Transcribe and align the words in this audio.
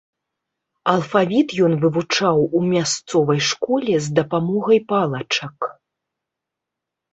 Алфавіт 0.93 1.53
ён 1.67 1.75
вывучаў 1.83 2.37
у 2.45 2.59
мясцовай 2.71 3.39
школе 3.49 3.93
з 4.07 4.17
дапамогай 4.23 4.83
палачак. 4.95 5.57